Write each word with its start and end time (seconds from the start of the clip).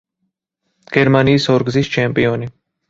გერმანიის 0.95 1.49
ორგზის 1.59 1.95
ჩემპიონი. 1.99 2.55